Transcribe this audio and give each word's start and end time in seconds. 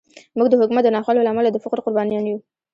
موږ 0.37 0.47
د 0.49 0.53
حکومت 0.59 0.83
د 0.85 0.89
ناخوالو 0.95 1.25
له 1.25 1.31
امله 1.33 1.49
د 1.51 1.57
فقر 1.63 1.79
قربانیان 1.85 2.25
یو. 2.27 2.37